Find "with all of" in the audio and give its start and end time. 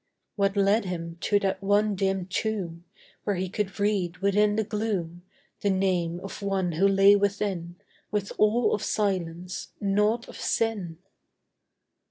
8.09-8.81